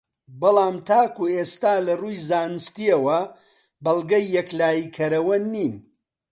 بەڵام 0.39 0.75
تاکو 0.87 1.23
ئێستا 1.35 1.73
لەڕووی 1.87 2.23
زانستییەوە 2.29 3.19
بەڵگەی 3.83 4.25
یەکلاییکەرەوە 4.37 5.35
نین 5.53 5.73